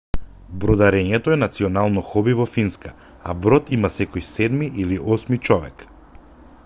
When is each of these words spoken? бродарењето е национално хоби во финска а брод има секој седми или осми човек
бродарењето 0.61 1.33
е 1.35 1.37
национално 1.41 2.03
хоби 2.13 2.33
во 2.39 2.47
финска 2.53 2.93
а 3.33 3.37
брод 3.45 3.71
има 3.79 3.93
секој 3.99 4.27
седми 4.31 4.71
или 4.85 5.01
осми 5.17 5.43
човек 5.51 5.89